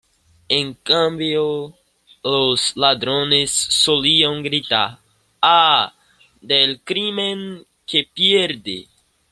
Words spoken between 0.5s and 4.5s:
cambio, los ladrones solían